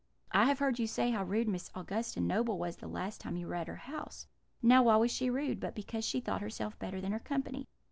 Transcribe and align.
I 0.31 0.45
have 0.45 0.57
heard 0.57 0.79
you 0.79 0.87
say 0.87 1.11
how 1.11 1.23
rude 1.23 1.47
Miss 1.47 1.69
Augusta 1.75 2.19
Noble 2.21 2.57
was 2.57 2.77
the 2.77 2.87
last 2.87 3.21
time 3.21 3.35
you 3.37 3.45
were 3.45 3.53
at 3.53 3.67
her 3.67 3.75
house. 3.75 4.25
Now, 4.59 4.81
why 4.81 4.95
was 4.95 5.11
she 5.11 5.29
rude, 5.29 5.59
but 5.59 5.75
because 5.75 6.03
she 6.03 6.19
thought 6.19 6.41
herself 6.41 6.79
better 6.79 6.99
than 6.99 7.11
her 7.11 7.19
company? 7.19 7.67